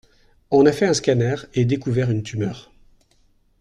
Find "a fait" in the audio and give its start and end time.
0.65-0.87